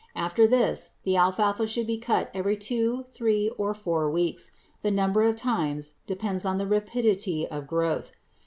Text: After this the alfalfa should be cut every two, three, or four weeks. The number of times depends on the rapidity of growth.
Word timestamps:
After 0.15 0.47
this 0.47 0.93
the 1.03 1.15
alfalfa 1.15 1.67
should 1.67 1.85
be 1.85 1.99
cut 1.99 2.31
every 2.33 2.57
two, 2.57 3.03
three, 3.13 3.51
or 3.59 3.75
four 3.75 4.09
weeks. 4.09 4.53
The 4.81 4.89
number 4.89 5.21
of 5.21 5.35
times 5.35 5.91
depends 6.07 6.43
on 6.43 6.57
the 6.57 6.65
rapidity 6.65 7.45
of 7.47 7.67
growth. 7.67 8.11